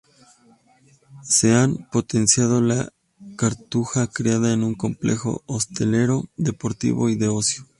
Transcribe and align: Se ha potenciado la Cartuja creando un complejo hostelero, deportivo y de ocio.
Se 1.21 1.53
ha 1.53 1.67
potenciado 1.91 2.59
la 2.59 2.91
Cartuja 3.37 4.07
creando 4.07 4.65
un 4.65 4.73
complejo 4.73 5.43
hostelero, 5.45 6.27
deportivo 6.37 7.07
y 7.09 7.15
de 7.17 7.27
ocio. 7.27 7.67